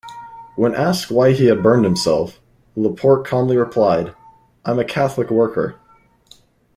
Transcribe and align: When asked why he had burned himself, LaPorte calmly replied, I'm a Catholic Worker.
When 0.55 0.73
asked 0.73 1.11
why 1.11 1.33
he 1.33 1.45
had 1.45 1.61
burned 1.61 1.85
himself, 1.85 2.39
LaPorte 2.75 3.23
calmly 3.27 3.55
replied, 3.55 4.15
I'm 4.65 4.79
a 4.79 4.83
Catholic 4.83 5.29
Worker. 5.29 5.75